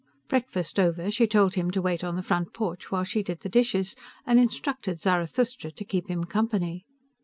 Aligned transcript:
Breakfast 0.27 0.79
over, 0.79 1.11
she 1.11 1.27
told 1.27 1.53
him 1.53 1.69
to 1.69 1.79
wait 1.79 2.03
on 2.03 2.15
the 2.15 2.23
front 2.23 2.53
porch 2.55 2.89
while 2.89 3.03
she 3.03 3.21
did 3.21 3.41
the 3.41 3.49
dishes, 3.49 3.95
and 4.25 4.39
instructed 4.39 4.99
Zarathustra 4.99 5.69
to 5.69 5.85
keep 5.85 6.07
him 6.07 6.23
company. 6.23 6.85